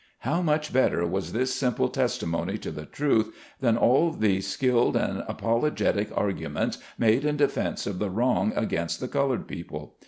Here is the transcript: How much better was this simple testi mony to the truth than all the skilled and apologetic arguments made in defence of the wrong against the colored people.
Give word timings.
How 0.21 0.41
much 0.41 0.73
better 0.73 1.05
was 1.05 1.31
this 1.31 1.53
simple 1.53 1.87
testi 1.87 2.27
mony 2.27 2.57
to 2.57 2.71
the 2.71 2.87
truth 2.87 3.35
than 3.59 3.77
all 3.77 4.09
the 4.09 4.41
skilled 4.41 4.95
and 4.95 5.19
apologetic 5.27 6.09
arguments 6.17 6.79
made 6.97 7.23
in 7.23 7.37
defence 7.37 7.85
of 7.85 7.99
the 7.99 8.09
wrong 8.09 8.51
against 8.55 8.99
the 8.99 9.07
colored 9.07 9.47
people. 9.47 9.97